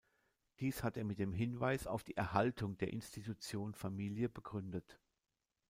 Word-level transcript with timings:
Dies 0.59 0.81
hat 0.81 0.97
er 0.97 1.03
mit 1.03 1.19
dem 1.19 1.31
Hinweis 1.31 1.85
auf 1.85 2.03
die 2.03 2.17
Erhaltung 2.17 2.75
der 2.79 2.91
Institution 2.91 3.75
Familie 3.75 4.29
begründet. 4.29 4.99